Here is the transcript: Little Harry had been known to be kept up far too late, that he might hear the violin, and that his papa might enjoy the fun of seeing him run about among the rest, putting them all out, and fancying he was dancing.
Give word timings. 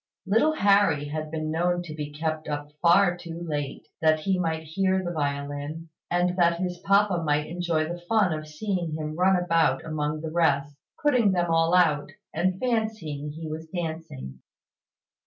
Little 0.25 0.53
Harry 0.53 1.09
had 1.09 1.29
been 1.29 1.51
known 1.51 1.83
to 1.83 1.93
be 1.93 2.11
kept 2.11 2.47
up 2.47 2.71
far 2.81 3.15
too 3.15 3.39
late, 3.47 3.87
that 4.01 4.21
he 4.21 4.39
might 4.39 4.63
hear 4.63 5.03
the 5.03 5.11
violin, 5.11 5.89
and 6.09 6.35
that 6.37 6.59
his 6.59 6.79
papa 6.79 7.21
might 7.23 7.45
enjoy 7.45 7.87
the 7.87 8.01
fun 8.09 8.33
of 8.33 8.47
seeing 8.47 8.95
him 8.97 9.15
run 9.15 9.35
about 9.35 9.85
among 9.85 10.21
the 10.21 10.31
rest, 10.31 10.75
putting 11.03 11.33
them 11.33 11.51
all 11.51 11.75
out, 11.75 12.11
and 12.33 12.59
fancying 12.59 13.29
he 13.33 13.47
was 13.47 13.67
dancing. 13.67 14.39